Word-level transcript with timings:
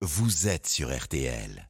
vous 0.00 0.46
êtes 0.46 0.68
sur 0.68 0.96
RTL. 0.96 1.67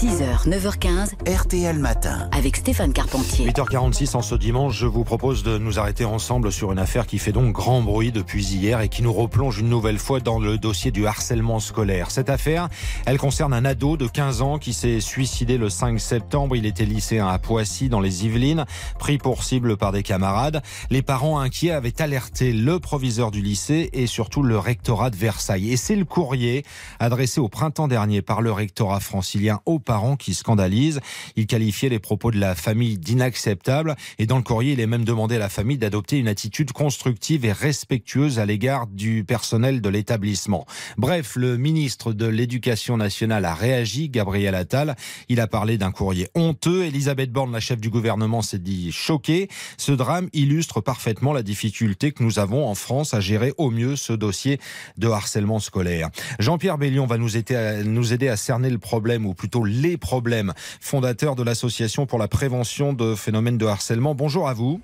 6h, 0.00 0.48
9h15, 0.48 1.10
RTL 1.30 1.78
Matin. 1.78 2.30
avec 2.32 2.56
Stéphane 2.56 2.94
Carpentier. 2.94 3.46
8h46 3.50 4.16
en 4.16 4.22
ce 4.22 4.34
dimanche, 4.34 4.74
je 4.74 4.86
vous 4.86 5.04
propose 5.04 5.42
de 5.42 5.58
nous 5.58 5.78
arrêter 5.78 6.06
ensemble 6.06 6.50
sur 6.52 6.72
une 6.72 6.78
affaire 6.78 7.06
qui 7.06 7.18
fait 7.18 7.32
donc 7.32 7.52
grand 7.52 7.82
bruit 7.82 8.10
depuis 8.10 8.42
hier 8.42 8.80
et 8.80 8.88
qui 8.88 9.02
nous 9.02 9.12
replonge 9.12 9.58
une 9.58 9.68
nouvelle 9.68 9.98
fois 9.98 10.20
dans 10.20 10.38
le 10.38 10.56
dossier 10.56 10.90
du 10.90 11.06
harcèlement 11.06 11.60
scolaire. 11.60 12.10
Cette 12.10 12.30
affaire, 12.30 12.70
elle 13.04 13.18
concerne 13.18 13.52
un 13.52 13.66
ado 13.66 13.98
de 13.98 14.06
15 14.06 14.40
ans 14.40 14.56
qui 14.56 14.72
s'est 14.72 15.00
suicidé 15.00 15.58
le 15.58 15.68
5 15.68 16.00
septembre. 16.00 16.56
Il 16.56 16.64
était 16.64 16.86
lycéen 16.86 17.28
à 17.28 17.38
Poissy 17.38 17.90
dans 17.90 18.00
les 18.00 18.24
Yvelines, 18.24 18.64
pris 18.98 19.18
pour 19.18 19.44
cible 19.44 19.76
par 19.76 19.92
des 19.92 20.02
camarades. 20.02 20.62
Les 20.88 21.02
parents 21.02 21.40
inquiets 21.40 21.72
avaient 21.72 22.00
alerté 22.00 22.54
le 22.54 22.80
proviseur 22.80 23.30
du 23.30 23.42
lycée 23.42 23.90
et 23.92 24.06
surtout 24.06 24.42
le 24.42 24.58
rectorat 24.58 25.10
de 25.10 25.16
Versailles. 25.16 25.70
Et 25.70 25.76
c'est 25.76 25.96
le 25.96 26.06
courrier 26.06 26.64
adressé 27.00 27.38
au 27.38 27.50
printemps 27.50 27.86
dernier 27.86 28.22
par 28.22 28.40
le 28.40 28.50
rectorat 28.50 29.00
francilien 29.00 29.60
aux 29.66 29.78
parents 29.90 30.14
qui 30.14 30.34
scandalisent. 30.34 31.00
Il 31.34 31.48
qualifiait 31.48 31.88
les 31.88 31.98
propos 31.98 32.30
de 32.30 32.38
la 32.38 32.54
famille 32.54 32.96
d'inacceptables 32.96 33.96
et 34.20 34.26
dans 34.26 34.36
le 34.36 34.44
courrier, 34.44 34.74
il 34.74 34.78
est 34.78 34.86
même 34.86 35.04
demandé 35.04 35.34
à 35.34 35.40
la 35.40 35.48
famille 35.48 35.78
d'adopter 35.78 36.16
une 36.16 36.28
attitude 36.28 36.70
constructive 36.70 37.44
et 37.44 37.50
respectueuse 37.50 38.38
à 38.38 38.46
l'égard 38.46 38.86
du 38.86 39.24
personnel 39.24 39.80
de 39.80 39.88
l'établissement. 39.88 40.64
Bref, 40.96 41.34
le 41.34 41.56
ministre 41.56 42.12
de 42.12 42.26
l'Éducation 42.26 42.96
nationale 42.96 43.44
a 43.44 43.52
réagi, 43.52 44.08
Gabriel 44.08 44.54
Attal. 44.54 44.94
Il 45.28 45.40
a 45.40 45.48
parlé 45.48 45.76
d'un 45.76 45.90
courrier 45.90 46.28
honteux. 46.36 46.84
Elisabeth 46.84 47.32
Borne, 47.32 47.50
la 47.50 47.58
chef 47.58 47.80
du 47.80 47.90
gouvernement, 47.90 48.42
s'est 48.42 48.60
dit 48.60 48.92
choquée. 48.92 49.48
Ce 49.76 49.90
drame 49.90 50.28
illustre 50.32 50.80
parfaitement 50.80 51.32
la 51.32 51.42
difficulté 51.42 52.12
que 52.12 52.22
nous 52.22 52.38
avons 52.38 52.68
en 52.68 52.76
France 52.76 53.12
à 53.12 53.18
gérer 53.18 53.54
au 53.58 53.70
mieux 53.72 53.96
ce 53.96 54.12
dossier 54.12 54.60
de 54.98 55.08
harcèlement 55.08 55.58
scolaire. 55.58 56.10
Jean-Pierre 56.38 56.78
Bellion 56.78 57.06
va 57.06 57.18
nous 57.18 57.36
aider, 57.36 57.56
à, 57.56 57.82
nous 57.82 58.12
aider 58.12 58.28
à 58.28 58.36
cerner 58.36 58.70
le 58.70 58.78
problème, 58.78 59.26
ou 59.26 59.34
plutôt 59.34 59.64
les 59.80 59.96
problèmes, 59.96 60.52
fondateur 60.80 61.36
de 61.36 61.42
l'Association 61.42 62.06
pour 62.06 62.18
la 62.18 62.28
prévention 62.28 62.92
de 62.92 63.14
phénomènes 63.14 63.58
de 63.58 63.66
harcèlement. 63.66 64.14
Bonjour 64.14 64.48
à 64.48 64.54
vous. 64.54 64.80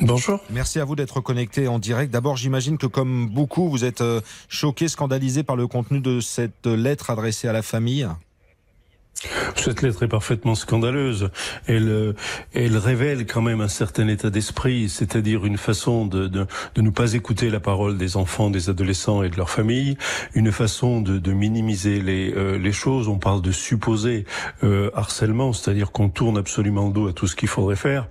Bonjour. 0.00 0.40
Merci 0.50 0.80
à 0.80 0.84
vous 0.84 0.96
d'être 0.96 1.20
connecté 1.20 1.68
en 1.68 1.78
direct. 1.78 2.12
D'abord, 2.12 2.36
j'imagine 2.36 2.78
que 2.78 2.86
comme 2.86 3.28
beaucoup, 3.28 3.68
vous 3.68 3.84
êtes 3.84 4.00
euh, 4.00 4.20
choqué, 4.48 4.88
scandalisé 4.88 5.42
par 5.42 5.54
le 5.54 5.66
contenu 5.66 6.00
de 6.00 6.20
cette 6.20 6.66
lettre 6.66 7.10
adressée 7.10 7.46
à 7.46 7.52
la 7.52 7.62
famille. 7.62 8.08
Cette 9.56 9.82
lettre 9.82 10.02
est 10.02 10.08
parfaitement 10.08 10.54
scandaleuse. 10.54 11.30
Elle, 11.66 11.88
euh, 11.88 12.12
elle 12.54 12.76
révèle 12.76 13.26
quand 13.26 13.42
même 13.42 13.60
un 13.60 13.68
certain 13.68 14.08
état 14.08 14.30
d'esprit, 14.30 14.88
c'est-à-dire 14.88 15.44
une 15.44 15.58
façon 15.58 16.06
de, 16.06 16.26
de, 16.26 16.46
de 16.74 16.82
ne 16.82 16.90
pas 16.90 17.14
écouter 17.14 17.50
la 17.50 17.60
parole 17.60 17.98
des 17.98 18.16
enfants, 18.16 18.50
des 18.50 18.70
adolescents 18.70 19.22
et 19.22 19.28
de 19.28 19.36
leurs 19.36 19.50
familles, 19.50 19.96
une 20.34 20.50
façon 20.50 21.00
de, 21.00 21.18
de 21.18 21.32
minimiser 21.32 22.00
les, 22.00 22.32
euh, 22.34 22.58
les 22.58 22.72
choses. 22.72 23.08
On 23.08 23.18
parle 23.18 23.42
de 23.42 23.52
supposé 23.52 24.24
euh, 24.64 24.90
harcèlement, 24.94 25.52
c'est-à-dire 25.52 25.92
qu'on 25.92 26.08
tourne 26.08 26.36
absolument 26.36 26.86
le 26.88 26.92
dos 26.92 27.08
à 27.08 27.12
tout 27.12 27.26
ce 27.26 27.36
qu'il 27.36 27.48
faudrait 27.48 27.76
faire. 27.76 28.08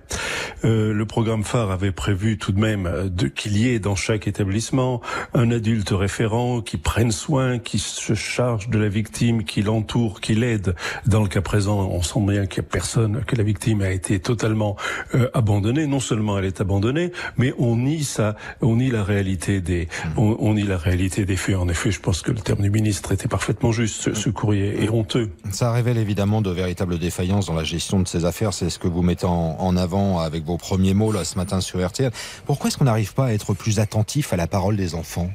Euh, 0.64 0.92
le 0.92 1.06
programme 1.06 1.42
phare 1.44 1.70
avait 1.70 1.92
prévu 1.92 2.38
tout 2.38 2.52
de 2.52 2.60
même 2.60 2.86
euh, 2.86 3.08
de- 3.08 3.26
qu'il 3.26 3.56
y 3.56 3.68
ait 3.68 3.78
dans 3.78 3.96
chaque 3.96 4.28
établissement 4.28 5.00
un 5.34 5.50
adulte 5.50 5.90
référent 5.90 6.60
qui 6.60 6.76
prenne 6.76 7.10
soin, 7.10 7.58
qui 7.58 7.78
se 7.78 8.14
charge 8.14 8.68
de 8.68 8.78
la 8.78 8.88
victime, 8.88 9.44
qui 9.44 9.62
l'entoure, 9.62 10.20
qui 10.20 10.34
l'aide. 10.34 10.74
Dans 11.06 11.22
le 11.22 11.28
cas 11.28 11.40
présent, 11.40 11.80
on 11.90 12.02
sent 12.02 12.20
bien 12.20 12.46
qu'il 12.46 12.62
n'y 12.62 12.68
a 12.68 12.70
personne, 12.70 13.24
que 13.26 13.34
la 13.36 13.42
victime 13.42 13.82
a 13.82 13.90
été 13.90 14.20
totalement 14.20 14.76
euh, 15.14 15.28
abandonnée. 15.34 15.86
Non 15.86 16.00
seulement 16.00 16.38
elle 16.38 16.44
est 16.44 16.60
abandonnée, 16.60 17.12
mais 17.36 17.52
on 17.58 17.76
nie 17.76 18.04
ça, 18.04 18.36
on 18.60 18.76
nie 18.76 18.90
la 18.90 19.02
réalité 19.04 19.60
des, 19.60 19.88
on, 20.16 20.54
nie 20.54 20.62
la 20.62 20.78
réalité 20.78 21.24
des 21.24 21.36
faits. 21.36 21.56
En 21.56 21.68
effet, 21.68 21.90
je 21.90 22.00
pense 22.00 22.22
que 22.22 22.30
le 22.30 22.38
terme 22.40 22.60
du 22.62 22.70
ministre 22.70 23.12
était 23.12 23.28
parfaitement 23.28 23.72
juste. 23.72 24.00
Ce, 24.00 24.14
ce 24.14 24.30
courrier 24.30 24.82
est 24.84 24.88
honteux. 24.90 25.30
Ça 25.50 25.72
révèle 25.72 25.98
évidemment 25.98 26.40
de 26.40 26.50
véritables 26.50 26.98
défaillances 26.98 27.46
dans 27.46 27.54
la 27.54 27.64
gestion 27.64 28.00
de 28.00 28.06
ces 28.08 28.24
affaires. 28.24 28.52
C'est 28.54 28.70
ce 28.70 28.78
que 28.78 28.88
vous 28.88 29.02
mettez 29.02 29.26
en, 29.26 29.56
en 29.58 29.76
avant 29.76 30.20
avec 30.20 30.44
vos 30.44 30.51
premiers 30.56 30.94
mots 30.94 31.12
là 31.12 31.24
ce 31.24 31.36
matin 31.36 31.60
sur 31.60 31.84
RTL. 31.84 32.10
Pourquoi 32.46 32.68
est-ce 32.68 32.78
qu'on 32.78 32.84
n'arrive 32.84 33.14
pas 33.14 33.26
à 33.26 33.32
être 33.32 33.54
plus 33.54 33.80
attentif 33.80 34.32
à 34.32 34.36
la 34.36 34.46
parole 34.46 34.76
des 34.76 34.94
enfants? 34.94 35.30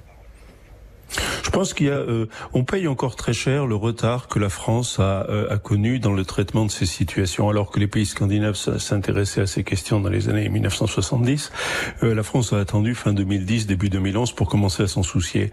Pense 1.57 1.73
qu'il 1.73 1.87
y 1.87 1.89
a, 1.89 1.93
euh, 1.93 2.27
on 2.53 2.63
paye 2.63 2.87
encore 2.87 3.15
très 3.15 3.33
cher 3.33 3.65
le 3.65 3.73
retard 3.73 4.27
que 4.27 4.37
la 4.37 4.49
France 4.49 4.99
a, 4.99 5.25
euh, 5.27 5.49
a 5.49 5.57
connu 5.57 5.97
dans 5.97 6.13
le 6.13 6.23
traitement 6.23 6.65
de 6.65 6.69
ces 6.69 6.85
situations, 6.85 7.49
alors 7.49 7.71
que 7.71 7.79
les 7.79 7.87
pays 7.87 8.05
scandinaves 8.05 8.53
s'intéressaient 8.53 9.41
à 9.41 9.47
ces 9.47 9.63
questions 9.63 9.99
dans 9.99 10.09
les 10.09 10.29
années 10.29 10.49
1970. 10.49 11.51
euh, 12.03 12.13
la 12.13 12.21
France 12.21 12.53
a 12.53 12.59
attendu 12.59 12.93
fin 12.93 13.11
2010, 13.11 13.65
début 13.65 13.89
2011 13.89 14.33
pour 14.33 14.49
commencer 14.49 14.83
à 14.83 14.87
s'en 14.87 15.01
soucier. 15.01 15.51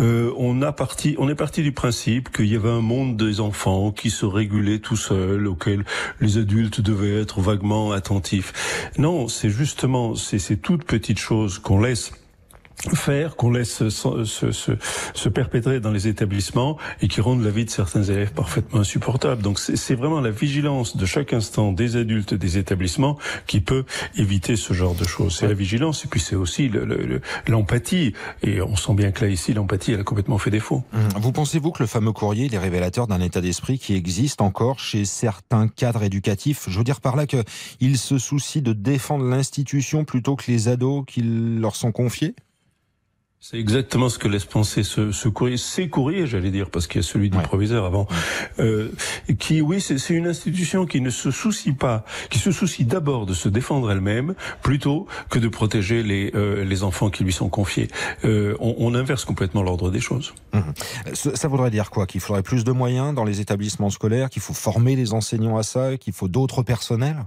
Euh, 0.00 0.32
on 0.38 0.60
a 0.60 0.72
parti, 0.72 1.14
on 1.18 1.28
est 1.28 1.36
parti 1.36 1.62
du 1.62 1.70
principe 1.70 2.32
qu'il 2.32 2.46
y 2.46 2.56
avait 2.56 2.70
un 2.70 2.80
monde 2.80 3.16
des 3.16 3.38
enfants 3.38 3.92
qui 3.92 4.10
se 4.10 4.26
régulait 4.26 4.80
tout 4.80 4.96
seul, 4.96 5.46
auquel 5.46 5.84
les 6.20 6.36
adultes 6.36 6.80
devaient 6.80 7.20
être 7.20 7.40
vaguement 7.40 7.92
attentifs. 7.92 8.90
Non, 8.98 9.28
c'est 9.28 9.50
justement 9.50 10.16
ces 10.16 10.56
toutes 10.56 10.82
petites 10.82 11.20
choses 11.20 11.60
qu'on 11.60 11.78
laisse 11.78 12.10
faire 12.94 13.36
qu'on 13.36 13.50
laisse 13.50 13.88
se, 13.88 14.24
se, 14.24 14.52
se, 14.52 14.72
se 15.14 15.28
perpétrer 15.28 15.80
dans 15.80 15.90
les 15.90 16.06
établissements 16.08 16.76
et 17.00 17.08
qui 17.08 17.20
rendent 17.20 17.42
la 17.42 17.50
vie 17.50 17.64
de 17.64 17.70
certains 17.70 18.02
élèves 18.02 18.32
parfaitement 18.32 18.80
insupportable. 18.80 19.42
Donc 19.42 19.58
c'est 19.58 19.94
vraiment 19.94 20.20
la 20.20 20.30
vigilance 20.30 20.96
de 20.96 21.06
chaque 21.06 21.32
instant 21.32 21.72
des 21.72 21.96
adultes 21.96 22.34
des 22.34 22.58
établissements 22.58 23.16
qui 23.46 23.60
peut 23.60 23.84
éviter 24.16 24.56
ce 24.56 24.72
genre 24.74 24.94
de 24.94 25.04
choses. 25.04 25.36
C'est 25.38 25.46
la 25.48 25.54
vigilance 25.54 26.04
et 26.04 26.08
puis 26.08 26.20
c'est 26.20 26.36
aussi 26.36 26.68
le- 26.68 26.84
le- 26.84 27.04
le- 27.06 27.20
l'empathie. 27.48 28.12
Et 28.42 28.60
on 28.60 28.76
sent 28.76 28.94
bien 28.94 29.12
que 29.12 29.24
là 29.24 29.30
ici 29.30 29.54
l'empathie 29.54 29.92
elle 29.92 30.00
a 30.00 30.04
complètement 30.04 30.38
fait 30.38 30.50
défaut. 30.50 30.82
Hum, 30.92 31.00
Vous 31.20 31.32
pensez-vous 31.32 31.70
que 31.70 31.82
le 31.82 31.86
fameux 31.86 32.12
courrier 32.12 32.46
il 32.46 32.54
est 32.54 32.58
révélateur 32.58 33.06
d'un 33.06 33.20
état 33.20 33.40
d'esprit 33.40 33.78
qui 33.78 33.94
existe 33.94 34.40
encore 34.42 34.78
chez 34.78 35.04
certains 35.04 35.68
cadres 35.68 36.02
éducatifs? 36.02 36.66
Je 36.68 36.76
veux 36.78 36.84
dire 36.84 37.00
par 37.00 37.16
là 37.16 37.26
qu'ils 37.26 37.98
se 37.98 38.18
soucient 38.18 38.62
de 38.62 38.72
défendre 38.72 39.24
l'institution 39.24 40.04
plutôt 40.04 40.36
que 40.36 40.44
les 40.50 40.68
ados 40.68 41.04
qui 41.06 41.22
leur 41.22 41.76
sont 41.76 41.92
confiés? 41.92 42.34
C'est 43.46 43.58
exactement 43.58 44.08
ce 44.08 44.18
que 44.18 44.26
laisse 44.26 44.46
penser 44.46 44.82
ce, 44.82 45.12
ce 45.12 45.28
courrier, 45.28 45.58
ces 45.58 45.90
courriers, 45.90 46.26
j'allais 46.26 46.50
dire, 46.50 46.70
parce 46.70 46.86
qu'il 46.86 47.02
y 47.02 47.04
a 47.04 47.06
celui 47.06 47.28
du 47.28 47.36
Ouais. 47.36 47.42
proviseur 47.42 47.84
avant, 47.84 48.08
euh, 48.58 48.90
qui, 49.38 49.60
oui, 49.60 49.82
c'est 49.82 49.98
une 50.14 50.26
institution 50.26 50.86
qui 50.86 51.02
ne 51.02 51.10
se 51.10 51.30
soucie 51.30 51.74
pas, 51.74 52.06
qui 52.30 52.38
se 52.38 52.50
soucie 52.52 52.86
d'abord 52.86 53.26
de 53.26 53.34
se 53.34 53.50
défendre 53.50 53.90
elle-même, 53.92 54.34
plutôt 54.62 55.06
que 55.28 55.38
de 55.38 55.48
protéger 55.48 56.02
les, 56.02 56.30
euh, 56.34 56.64
les 56.64 56.84
enfants 56.84 57.10
qui 57.10 57.22
lui 57.22 57.34
sont 57.34 57.50
confiés. 57.50 57.88
Euh, 58.24 58.56
on, 58.60 58.76
on 58.78 58.94
inverse 58.94 59.26
complètement 59.26 59.62
l'ordre 59.62 59.90
des 59.90 60.00
choses. 60.00 60.32
Ça 61.12 61.36
ça 61.36 61.46
voudrait 61.48 61.70
dire 61.70 61.90
quoi? 61.90 62.06
Qu'il 62.06 62.22
faudrait 62.22 62.42
plus 62.42 62.64
de 62.64 62.72
moyens 62.72 63.14
dans 63.14 63.24
les 63.24 63.42
établissements 63.42 63.90
scolaires, 63.90 64.30
qu'il 64.30 64.40
faut 64.40 64.54
former 64.54 64.96
les 64.96 65.12
enseignants 65.12 65.58
à 65.58 65.62
ça, 65.62 65.98
qu'il 65.98 66.14
faut 66.14 66.28
d'autres 66.28 66.62
personnels? 66.62 67.22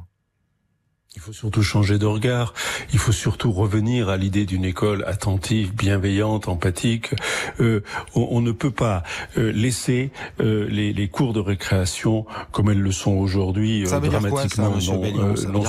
Il 1.18 1.22
faut 1.22 1.34
surtout 1.34 1.64
changer 1.64 1.98
de 1.98 2.06
regard. 2.06 2.54
Il 2.94 3.00
faut 3.00 3.12
surtout 3.12 3.52
revenir 3.52 4.08
à 4.08 4.18
l'idée 4.18 4.46
d'une 4.46 4.64
école 4.64 5.04
attentive, 5.08 5.74
bienveillante, 5.74 6.48
empathique. 6.48 7.10
Euh, 7.60 7.82
on, 8.14 8.28
on 8.30 8.42
ne 8.42 8.52
peut 8.52 8.70
pas 8.70 9.02
euh, 9.36 9.52
laisser 9.52 10.12
euh, 10.42 10.68
les, 10.70 10.94
les 10.94 11.08
cours 11.08 11.34
de 11.34 11.40
récréation 11.40 12.28
comme 12.52 12.70
elles 12.70 12.80
le 12.80 12.92
sont 12.92 13.14
aujourd'hui 13.14 13.84
euh, 13.84 13.90
quoi, 13.90 14.00
ça, 14.00 14.00
dramatiquement 14.00 14.70
non, 14.70 15.02
Bellion? 15.02 15.34
euh, 15.36 15.52
non. 15.52 15.64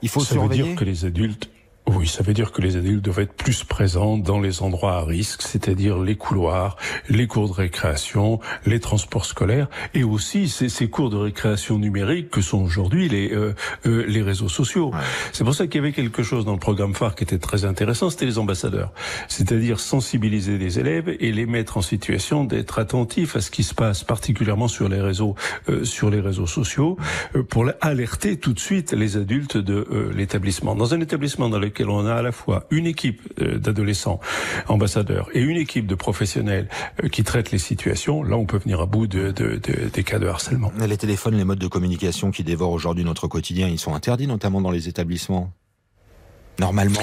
Il 0.00 0.08
faut 0.08 0.20
ça 0.20 0.38
veut 0.38 0.48
dire 0.48 0.76
que 0.76 0.84
les 0.84 1.04
adultes 1.04 1.50
oui, 1.96 2.06
ça 2.06 2.22
veut 2.22 2.32
dire 2.32 2.52
que 2.52 2.60
les 2.60 2.76
adultes 2.76 3.04
doivent 3.04 3.20
être 3.20 3.34
plus 3.34 3.64
présents 3.64 4.16
dans 4.18 4.40
les 4.40 4.62
endroits 4.62 4.94
à 4.94 5.04
risque, 5.04 5.42
c'est-à-dire 5.42 5.98
les 5.98 6.16
couloirs, 6.16 6.76
les 7.08 7.26
cours 7.26 7.48
de 7.48 7.54
récréation, 7.54 8.40
les 8.66 8.80
transports 8.80 9.24
scolaires, 9.24 9.68
et 9.94 10.04
aussi 10.04 10.48
ces, 10.48 10.68
ces 10.68 10.88
cours 10.88 11.10
de 11.10 11.16
récréation 11.16 11.78
numérique 11.78 12.30
que 12.30 12.40
sont 12.40 12.62
aujourd'hui 12.62 13.08
les 13.08 13.32
euh, 13.32 13.54
euh, 13.86 14.04
les 14.06 14.22
réseaux 14.22 14.48
sociaux. 14.48 14.92
C'est 15.32 15.44
pour 15.44 15.54
ça 15.54 15.66
qu'il 15.66 15.76
y 15.76 15.84
avait 15.84 15.92
quelque 15.92 16.22
chose 16.22 16.44
dans 16.44 16.52
le 16.52 16.58
programme 16.58 16.94
phare 16.94 17.14
qui 17.14 17.24
était 17.24 17.38
très 17.38 17.64
intéressant, 17.64 18.10
c'était 18.10 18.26
les 18.26 18.38
ambassadeurs, 18.38 18.92
c'est-à-dire 19.28 19.80
sensibiliser 19.80 20.58
les 20.58 20.78
élèves 20.78 21.14
et 21.20 21.32
les 21.32 21.46
mettre 21.46 21.76
en 21.76 21.82
situation 21.82 22.44
d'être 22.44 22.78
attentifs 22.78 23.36
à 23.36 23.40
ce 23.40 23.50
qui 23.50 23.62
se 23.62 23.74
passe, 23.74 24.04
particulièrement 24.04 24.68
sur 24.68 24.88
les 24.88 25.00
réseaux 25.00 25.34
euh, 25.68 25.84
sur 25.84 26.10
les 26.10 26.20
réseaux 26.20 26.46
sociaux, 26.46 26.96
euh, 27.36 27.42
pour 27.42 27.66
alerter 27.80 28.36
tout 28.36 28.52
de 28.52 28.58
suite 28.58 28.92
les 28.92 29.16
adultes 29.16 29.56
de 29.56 29.86
euh, 29.90 30.12
l'établissement. 30.14 30.74
Dans 30.74 30.94
un 30.94 31.00
établissement 31.00 31.48
dans 31.48 31.58
lequel 31.58 31.81
on 31.90 32.06
a 32.06 32.14
à 32.14 32.22
la 32.22 32.32
fois 32.32 32.66
une 32.70 32.86
équipe 32.86 33.20
euh, 33.40 33.58
d'adolescents 33.58 34.20
ambassadeurs 34.68 35.28
et 35.34 35.40
une 35.40 35.56
équipe 35.56 35.86
de 35.86 35.94
professionnels 35.94 36.68
euh, 37.02 37.08
qui 37.08 37.24
traitent 37.24 37.50
les 37.50 37.58
situations, 37.58 38.22
là 38.22 38.36
on 38.36 38.46
peut 38.46 38.58
venir 38.58 38.80
à 38.80 38.86
bout 38.86 39.06
de, 39.06 39.30
de- 39.30 39.56
de- 39.56 39.88
des 39.92 40.04
cas 40.04 40.18
de 40.18 40.26
harcèlement. 40.26 40.72
Les 40.86 40.96
téléphones, 40.96 41.36
les 41.36 41.44
modes 41.44 41.58
de 41.58 41.66
communication 41.66 42.30
qui 42.30 42.44
dévorent 42.44 42.72
aujourd'hui 42.72 43.04
notre 43.04 43.28
quotidien, 43.28 43.68
ils 43.68 43.78
sont 43.78 43.94
interdits, 43.94 44.26
notamment 44.26 44.60
dans 44.60 44.70
les 44.70 44.88
établissements? 44.88 45.52
Normalement. 46.58 47.00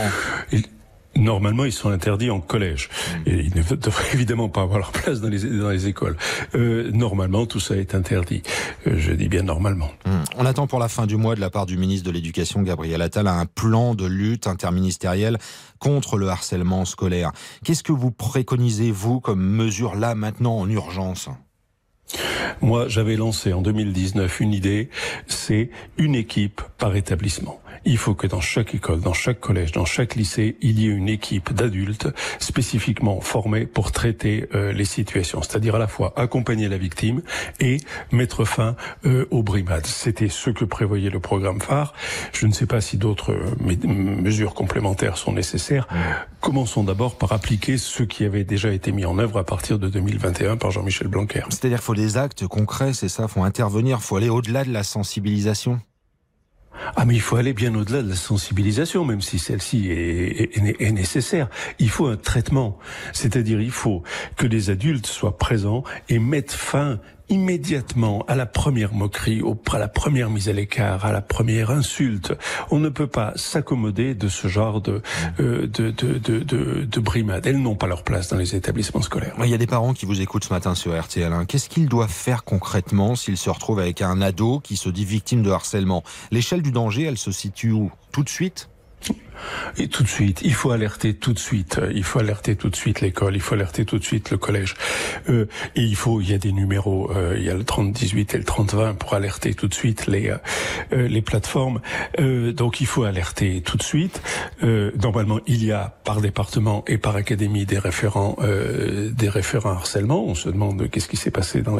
Normalement, 1.15 1.65
ils 1.65 1.71
sont 1.71 1.89
interdits 1.89 2.29
en 2.29 2.39
collège. 2.39 2.89
Et 3.25 3.35
ils 3.35 3.55
ne 3.55 3.75
devraient 3.75 4.13
évidemment 4.13 4.49
pas 4.49 4.61
avoir 4.61 4.79
leur 4.79 4.91
place 4.91 5.21
dans 5.21 5.29
les, 5.29 5.43
dans 5.43 5.69
les 5.69 5.87
écoles. 5.87 6.17
Euh, 6.55 6.91
normalement, 6.91 7.45
tout 7.45 7.59
ça 7.59 7.75
est 7.75 7.95
interdit. 7.95 8.43
Euh, 8.87 8.95
je 8.97 9.11
dis 9.11 9.27
bien 9.27 9.43
normalement. 9.43 9.89
Hum. 10.05 10.23
On 10.37 10.45
attend 10.45 10.67
pour 10.67 10.79
la 10.79 10.87
fin 10.87 11.05
du 11.05 11.17
mois 11.17 11.35
de 11.35 11.41
la 11.41 11.49
part 11.49 11.65
du 11.65 11.77
ministre 11.77 12.07
de 12.07 12.11
l'Éducation, 12.11 12.61
Gabriel 12.61 13.01
Attal, 13.01 13.27
un 13.27 13.45
plan 13.45 13.95
de 13.95 14.05
lutte 14.05 14.47
interministérielle 14.47 15.37
contre 15.79 16.17
le 16.17 16.27
harcèlement 16.29 16.85
scolaire. 16.85 17.31
Qu'est-ce 17.63 17.83
que 17.83 17.91
vous 17.91 18.11
préconisez, 18.11 18.91
vous, 18.91 19.19
comme 19.19 19.41
mesure 19.41 19.95
là, 19.95 20.15
maintenant, 20.15 20.57
en 20.59 20.69
urgence? 20.69 21.29
Moi, 22.61 22.87
j'avais 22.87 23.15
lancé 23.15 23.53
en 23.53 23.61
2019 23.61 24.39
une 24.39 24.53
idée, 24.53 24.89
c'est 25.27 25.69
une 25.97 26.15
équipe 26.15 26.61
par 26.77 26.95
établissement 26.95 27.59
il 27.85 27.97
faut 27.97 28.13
que 28.13 28.27
dans 28.27 28.41
chaque 28.41 28.75
école, 28.75 29.01
dans 29.01 29.13
chaque 29.13 29.39
collège, 29.39 29.71
dans 29.71 29.85
chaque 29.85 30.15
lycée, 30.15 30.57
il 30.61 30.79
y 30.79 30.87
ait 30.87 30.91
une 30.91 31.09
équipe 31.09 31.53
d'adultes 31.53 32.07
spécifiquement 32.39 33.21
formés 33.21 33.65
pour 33.65 33.91
traiter 33.91 34.47
euh, 34.53 34.71
les 34.71 34.85
situations, 34.85 35.41
c'est-à-dire 35.41 35.75
à 35.75 35.79
la 35.79 35.87
fois 35.87 36.13
accompagner 36.15 36.67
la 36.67 36.77
victime 36.77 37.21
et 37.59 37.77
mettre 38.11 38.45
fin 38.45 38.75
euh, 39.05 39.25
aux 39.31 39.43
brimades. 39.43 39.85
C'était 39.85 40.29
ce 40.29 40.49
que 40.49 40.65
prévoyait 40.65 41.09
le 41.09 41.19
programme 41.19 41.61
phare. 41.61 41.93
Je 42.33 42.47
ne 42.47 42.51
sais 42.51 42.65
pas 42.65 42.81
si 42.81 42.97
d'autres 42.97 43.31
euh, 43.31 43.87
mesures 43.87 44.53
complémentaires 44.53 45.17
sont 45.17 45.33
nécessaires. 45.33 45.87
Commençons 46.41 46.83
d'abord 46.83 47.17
par 47.17 47.33
appliquer 47.33 47.77
ce 47.77 48.03
qui 48.03 48.23
avait 48.23 48.43
déjà 48.43 48.71
été 48.71 48.91
mis 48.91 49.05
en 49.05 49.19
œuvre 49.19 49.39
à 49.39 49.43
partir 49.43 49.79
de 49.79 49.89
2021 49.89 50.57
par 50.57 50.71
Jean-Michel 50.71 51.07
Blanquer. 51.07 51.43
C'est-à-dire 51.49 51.79
qu'il 51.79 51.85
faut 51.85 51.95
des 51.95 52.17
actes 52.17 52.47
concrets, 52.49 52.91
c'est 52.91 53.07
ça, 53.07 53.29
faut 53.29 53.43
intervenir, 53.43 54.01
faut 54.01 54.17
aller 54.17 54.27
au-delà 54.27 54.65
de 54.65 54.73
la 54.73 54.83
sensibilisation. 54.83 55.79
Ah 56.95 57.05
mais 57.05 57.13
il 57.15 57.21
faut 57.21 57.35
aller 57.35 57.53
bien 57.53 57.73
au-delà 57.75 58.01
de 58.01 58.09
la 58.09 58.15
sensibilisation, 58.15 59.05
même 59.05 59.21
si 59.21 59.39
celle-ci 59.39 59.89
est, 59.89 60.57
est, 60.57 60.81
est, 60.81 60.91
nécessaire. 60.91 61.49
Il 61.77 61.89
faut 61.89 62.07
un 62.07 62.17
traitement, 62.17 62.77
c'est-à-dire 63.13 63.61
il 63.61 63.71
faut 63.71 64.03
que 64.35 64.47
les 64.47 64.69
adultes 64.69 65.07
soient 65.07 65.37
présents 65.37 65.83
et 66.07 66.19
mettent 66.19 66.51
fin 66.51 66.99
immédiatement 67.29 68.25
à 68.27 68.35
la 68.35 68.45
première 68.45 68.93
moquerie, 68.93 69.41
à 69.71 69.77
la 69.77 69.87
première 69.87 70.29
mise 70.29 70.49
à 70.49 70.53
l'écart, 70.53 71.05
à 71.05 71.11
la 71.11 71.21
première 71.21 71.71
insulte. 71.71 72.33
On 72.71 72.79
ne 72.79 72.89
peut 72.89 73.07
pas 73.07 73.33
s'accommoder 73.35 74.15
de 74.15 74.27
ce 74.27 74.47
genre 74.47 74.81
de, 74.81 75.01
euh, 75.39 75.67
de, 75.67 75.91
de, 75.91 76.17
de, 76.17 76.39
de, 76.39 76.85
de 76.85 76.99
brimades. 76.99 77.45
Elles 77.45 77.61
n'ont 77.61 77.75
pas 77.75 77.87
leur 77.87 78.03
place 78.03 78.29
dans 78.29 78.37
les 78.37 78.55
établissements 78.55 79.01
scolaires. 79.01 79.35
Il 79.43 79.49
y 79.49 79.53
a 79.53 79.57
des 79.57 79.67
parents 79.67 79.93
qui 79.93 80.05
vous 80.05 80.21
écoutent 80.21 80.45
ce 80.45 80.53
matin 80.53 80.75
sur 80.75 80.99
RTL. 80.99 81.31
Hein. 81.31 81.45
Qu'est-ce 81.45 81.69
qu'ils 81.69 81.87
doivent 81.87 82.09
faire 82.09 82.43
concrètement 82.43 83.15
s'ils 83.15 83.37
se 83.37 83.49
retrouvent 83.49 83.79
avec 83.79 84.01
un 84.01 84.21
ado 84.21 84.59
qui 84.59 84.75
se 84.75 84.89
dit 84.89 85.05
victime 85.05 85.43
de 85.43 85.51
harcèlement? 85.51 86.03
L'échelle 86.31 86.61
du 86.61 86.71
danger, 86.71 87.03
elle 87.03 87.17
se 87.17 87.31
situe 87.31 87.71
où? 87.71 87.91
Tout 88.11 88.23
de 88.23 88.29
suite? 88.29 88.69
Et 89.77 89.87
tout 89.87 90.03
de 90.03 90.07
suite, 90.07 90.41
il 90.43 90.53
faut 90.53 90.71
alerter 90.71 91.13
tout 91.13 91.33
de 91.33 91.39
suite. 91.39 91.79
Il 91.93 92.03
faut 92.03 92.19
alerter 92.19 92.55
tout 92.55 92.69
de 92.69 92.75
suite 92.75 93.01
l'école. 93.01 93.35
Il 93.35 93.41
faut 93.41 93.55
alerter 93.55 93.85
tout 93.85 93.99
de 93.99 94.03
suite 94.03 94.31
le 94.31 94.37
collège. 94.37 94.75
Euh, 95.29 95.45
et 95.75 95.81
il 95.81 95.95
faut, 95.95 96.21
il 96.21 96.29
y 96.29 96.33
a 96.33 96.37
des 96.37 96.51
numéros. 96.51 97.11
Euh, 97.15 97.35
il 97.37 97.43
y 97.43 97.49
a 97.49 97.55
le 97.55 97.63
3018 97.63 98.35
et 98.35 98.37
le 98.37 98.43
3020 98.43 98.95
pour 98.95 99.13
alerter 99.13 99.53
tout 99.53 99.67
de 99.67 99.73
suite 99.73 100.07
les 100.07 100.29
euh, 100.93 101.07
les 101.07 101.21
plateformes. 101.21 101.81
Euh, 102.19 102.51
donc 102.53 102.81
il 102.81 102.87
faut 102.87 103.03
alerter 103.03 103.61
tout 103.61 103.77
de 103.77 103.83
suite. 103.83 104.21
Euh, 104.63 104.91
normalement, 105.01 105.39
il 105.47 105.63
y 105.63 105.71
a 105.71 105.95
par 106.03 106.21
département 106.21 106.83
et 106.87 106.97
par 106.97 107.15
académie 107.15 107.65
des 107.65 107.79
référents 107.79 108.35
euh, 108.41 109.11
des 109.11 109.29
référents 109.29 109.71
harcèlement. 109.71 110.23
On 110.25 110.35
se 110.35 110.49
demande 110.49 110.89
qu'est-ce 110.89 111.07
qui 111.07 111.17
s'est 111.17 111.31
passé 111.31 111.61
dans 111.61 111.77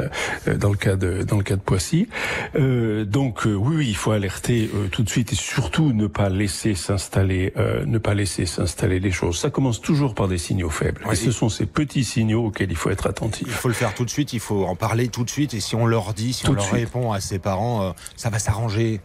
dans 0.58 0.70
le 0.70 0.78
cas 0.78 0.96
de 0.96 1.24
dans 1.24 1.38
le 1.38 1.44
cas 1.44 1.56
de 1.56 1.62
Poissy. 1.62 2.08
donc 2.56 3.42
oui, 3.46 3.76
oui, 3.76 3.86
il 3.90 3.96
faut 3.96 4.12
alerter 4.12 4.70
tout 4.92 5.04
de 5.04 5.10
suite 5.10 5.34
et 5.34 5.36
surtout 5.36 5.94
ne 5.94 6.08
pas 6.08 6.30
laisser 6.30 6.74
s'installer 6.74 7.49
euh, 7.58 7.86
ne 7.86 7.98
pas 7.98 8.14
laisser 8.14 8.46
s'installer 8.46 9.00
les 9.00 9.12
choses. 9.12 9.38
Ça 9.38 9.50
commence 9.50 9.82
toujours 9.82 10.16
par 10.16 10.28
des 10.28 10.38
signaux 10.38 10.70
faibles. 10.70 11.02
et 11.12 11.16
ce 11.16 11.32
sont 11.32 11.50
ces 11.50 11.66
petits 11.66 12.04
signaux 12.04 12.48
auxquels 12.48 12.72
il 12.72 12.78
faut 12.78 12.90
être 12.90 13.08
attentif. 13.08 13.48
Il 13.48 13.54
faut 13.54 13.68
le 13.68 13.74
faire 13.74 13.94
tout 13.94 14.06
de 14.06 14.10
suite, 14.10 14.34
il 14.34 14.40
faut 14.40 14.66
en 14.66 14.76
parler 14.76 15.08
tout 15.08 15.24
de 15.24 15.30
suite. 15.30 15.54
Et 15.54 15.60
si 15.60 15.76
on 15.76 15.86
leur 15.86 16.14
dit, 16.14 16.34
si 16.34 16.48
on 16.50 16.54
leur 16.54 16.72
répond 16.72 17.12
à 17.12 17.20
ses 17.20 17.40
parents, 17.40 17.84
euh, 17.84 17.92
ça 18.16 18.30
va 18.30 18.40
s'arranger. 18.40 19.02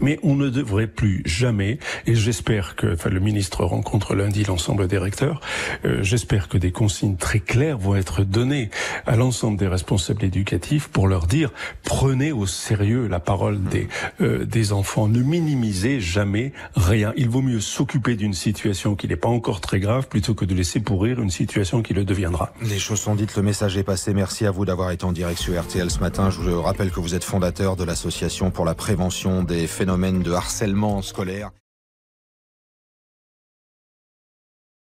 Mais 0.00 0.18
on 0.22 0.34
ne 0.34 0.48
devrait 0.48 0.86
plus 0.86 1.22
jamais, 1.24 1.78
et 2.06 2.14
j'espère 2.14 2.76
que, 2.76 2.94
enfin, 2.94 3.10
le 3.10 3.20
ministre 3.20 3.64
rencontre 3.64 4.14
lundi 4.14 4.44
l'ensemble 4.44 4.88
des 4.88 4.98
recteurs, 4.98 5.40
euh, 5.84 6.02
j'espère 6.02 6.48
que 6.48 6.58
des 6.58 6.72
consignes 6.72 7.16
très 7.16 7.40
claires 7.40 7.78
vont 7.78 7.96
être 7.96 8.22
données 8.22 8.70
à 9.06 9.16
l'ensemble 9.16 9.58
des 9.58 9.68
responsables 9.68 10.24
éducatifs 10.24 10.88
pour 10.88 11.08
leur 11.08 11.26
dire 11.26 11.50
prenez 11.84 12.32
au 12.32 12.46
sérieux 12.46 13.06
la 13.08 13.20
parole 13.20 13.62
des, 13.62 13.88
euh, 14.20 14.44
des 14.44 14.72
enfants, 14.72 15.08
ne 15.08 15.20
minimisez 15.20 16.00
jamais 16.00 16.52
rien. 16.76 17.12
Il 17.16 17.28
vaut 17.28 17.42
mieux 17.42 17.60
s'occuper 17.60 18.16
d'une 18.16 18.34
situation 18.34 18.94
qui 18.94 19.08
n'est 19.08 19.16
pas 19.16 19.28
encore 19.28 19.60
très 19.60 19.80
grave 19.80 20.08
plutôt 20.08 20.34
que 20.34 20.44
de 20.44 20.54
laisser 20.54 20.80
pourrir 20.80 21.20
une 21.20 21.30
situation 21.30 21.82
qui 21.82 21.94
le 21.94 22.04
deviendra. 22.04 22.52
Les 22.62 22.78
choses 22.78 23.00
sont 23.00 23.14
dites, 23.14 23.36
le 23.36 23.42
message 23.42 23.76
est 23.76 23.82
passé. 23.82 24.14
Merci 24.14 24.46
à 24.46 24.50
vous 24.50 24.64
d'avoir 24.64 24.90
été 24.90 25.04
en 25.04 25.12
direct 25.12 25.40
RTL 25.40 25.90
ce 25.90 26.00
matin. 26.00 26.30
Je 26.30 26.40
vous 26.40 26.62
rappelle 26.62 26.90
que 26.90 27.00
vous 27.00 27.14
êtes 27.14 27.24
fondateur 27.24 27.76
de 27.76 27.84
l'association 27.84 28.50
pour 28.50 28.64
la 28.64 28.74
prévention 28.74 29.42
des 29.50 29.66
phénomènes 29.66 30.22
de 30.22 30.30
harcèlement 30.30 31.02
scolaire. 31.02 31.50